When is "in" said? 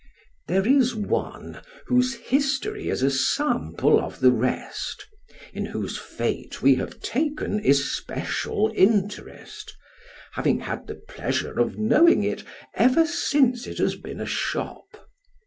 5.53-5.67